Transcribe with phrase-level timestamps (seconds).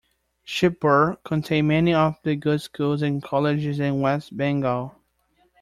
[0.47, 4.95] Shibpur contain many of the good schools and colleges in West Bengal.